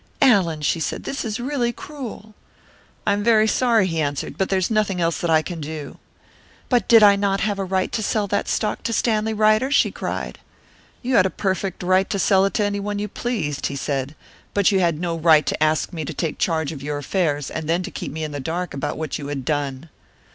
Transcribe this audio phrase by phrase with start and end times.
[0.23, 2.33] "Allan," she said, "this is really cruel."
[3.05, 5.99] "I am very sorry," he answered, "but there is nothing else that I can do."
[6.69, 9.91] "But did I not have a right to sell that stock to Stanley Ryder?" she
[9.91, 10.39] cried.
[11.03, 14.15] "You had a perfect right to sell it to anyone you pleased," he said.
[14.55, 17.69] "But you had no right to ask me to take charge of your affairs, and
[17.69, 19.87] then to keep me in the dark about what you had done."